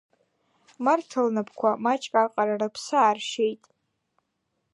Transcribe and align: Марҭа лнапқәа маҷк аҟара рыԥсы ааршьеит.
Марҭа 0.83 1.19
лнапқәа 1.25 1.71
маҷк 1.83 2.13
аҟара 2.23 2.55
рыԥсы 2.61 2.95
ааршьеит. 2.99 3.63